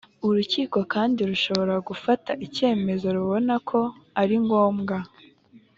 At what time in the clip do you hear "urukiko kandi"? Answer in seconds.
0.27-1.19